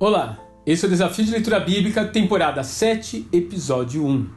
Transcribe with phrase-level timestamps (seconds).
[0.00, 4.30] Olá, esse é o Desafio de Leitura Bíblica, temporada 7, episódio 1.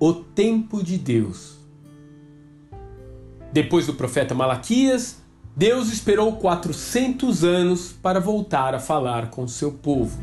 [0.00, 1.58] O Tempo de Deus.
[3.52, 5.22] Depois do profeta Malaquias,
[5.54, 10.18] Deus esperou 400 anos para voltar a falar com seu povo.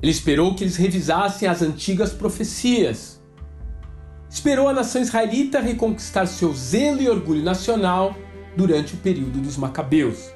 [0.00, 3.20] Ele esperou que eles revisassem as antigas profecias.
[4.30, 8.16] Esperou a nação israelita reconquistar seu zelo e orgulho nacional
[8.56, 10.32] durante o período dos Macabeus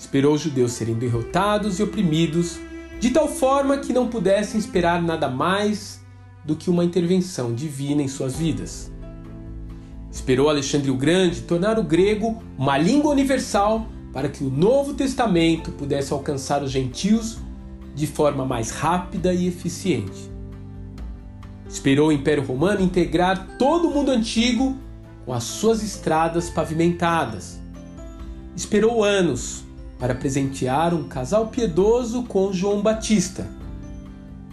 [0.00, 2.58] Esperou os judeus serem derrotados e oprimidos,
[2.98, 6.00] de tal forma que não pudessem esperar nada mais
[6.42, 8.90] do que uma intervenção divina em suas vidas.
[10.10, 15.70] Esperou Alexandre o Grande tornar o grego uma língua universal para que o Novo Testamento
[15.72, 17.36] pudesse alcançar os gentios
[17.94, 20.30] de forma mais rápida e eficiente.
[21.68, 24.78] Esperou o Império Romano integrar todo o mundo antigo
[25.26, 27.60] com as suas estradas pavimentadas.
[28.56, 29.68] Esperou anos
[30.00, 33.46] para presentear um casal piedoso com João Batista,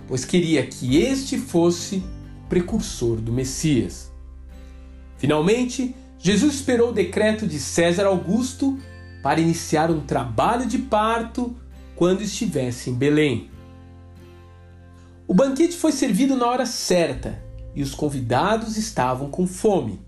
[0.05, 2.03] pois queria que este fosse
[2.49, 4.11] precursor do Messias.
[5.17, 8.77] Finalmente, Jesus esperou o decreto de César Augusto
[9.23, 11.55] para iniciar um trabalho de parto
[11.95, 13.49] quando estivesse em Belém.
[15.25, 17.41] O banquete foi servido na hora certa
[17.73, 20.01] e os convidados estavam com fome.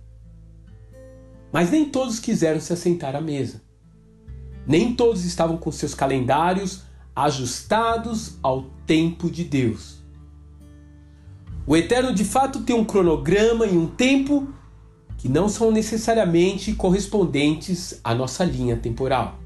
[1.51, 3.68] Mas nem todos quiseram se assentar à mesa.
[4.69, 6.83] Nem todos estavam com seus calendários
[7.15, 9.97] ajustados ao tempo de Deus.
[11.65, 14.47] O Eterno de fato tem um cronograma e um tempo
[15.17, 19.39] que não são necessariamente correspondentes à nossa linha temporal.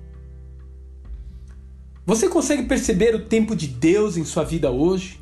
[2.05, 5.21] Você consegue perceber o tempo de Deus em sua vida hoje?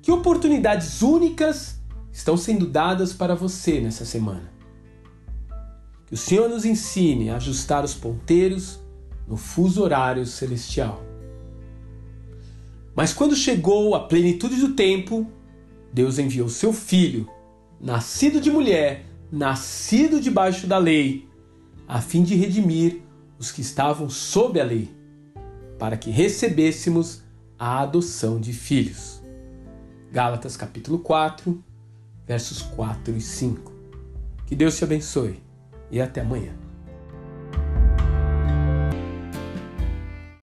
[0.00, 1.80] Que oportunidades únicas
[2.12, 4.55] estão sendo dadas para você nessa semana?
[6.06, 8.78] Que o Senhor nos ensine a ajustar os ponteiros
[9.26, 11.02] no fuso horário celestial.
[12.94, 15.26] Mas quando chegou a plenitude do tempo,
[15.92, 17.28] Deus enviou seu filho,
[17.80, 21.28] nascido de mulher, nascido debaixo da lei,
[21.88, 23.00] a fim de redimir
[23.36, 24.88] os que estavam sob a lei,
[25.76, 27.22] para que recebêssemos
[27.58, 29.20] a adoção de filhos.
[30.12, 31.62] Gálatas capítulo 4,
[32.26, 33.72] versos 4 e 5.
[34.46, 35.45] Que Deus te abençoe
[35.90, 36.65] e até amanhã.